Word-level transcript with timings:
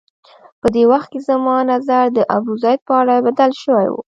په 0.61 0.67
دې 0.75 0.83
وخت 0.91 1.07
کې 1.13 1.19
زما 1.27 1.57
نظر 1.71 2.03
د 2.11 2.19
ابوزید 2.37 2.79
په 2.87 2.93
اړه 3.01 3.15
بدل 3.25 3.51
شوی 3.63 3.87
و. 3.93 3.95